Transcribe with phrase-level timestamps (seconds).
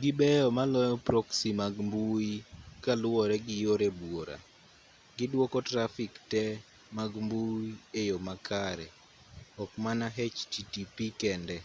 [0.00, 2.30] gibeyo maloyo proxy mag mbui
[2.84, 4.36] kaluwore gi yore buora
[5.16, 6.42] gidwoko trafik te
[6.96, 7.66] mag mbui
[8.00, 8.86] e yo makare
[9.62, 11.56] ok mana http kende